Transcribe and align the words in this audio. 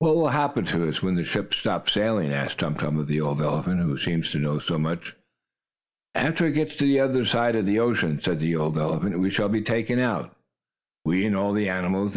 "What 0.00 0.16
will 0.16 0.30
happen 0.30 0.64
to 0.64 0.88
us, 0.88 1.00
when 1.00 1.14
the 1.14 1.22
ship 1.22 1.54
stops 1.54 1.92
sailing?" 1.92 2.32
asked 2.32 2.58
Tum 2.58 2.74
Tum 2.74 2.98
of 2.98 3.06
the 3.06 3.20
old 3.20 3.40
elephant, 3.40 3.80
who 3.82 3.96
seemed 3.98 4.24
to 4.24 4.40
know 4.40 4.58
so 4.58 4.78
much. 4.78 5.14
"After 6.16 6.48
it 6.48 6.54
gets 6.54 6.74
to 6.74 6.84
the 6.84 6.98
other 6.98 7.24
side 7.24 7.54
of 7.54 7.64
the 7.64 7.78
ocean," 7.78 8.18
said 8.20 8.40
the 8.40 8.56
old 8.56 8.76
elephant, 8.76 9.20
"we 9.20 9.30
shall 9.30 9.48
be 9.48 9.62
taken 9.62 10.00
out 10.00 10.36
we 11.04 11.24
and 11.24 11.36
all 11.36 11.52
the 11.52 11.68
animals. 11.68 12.12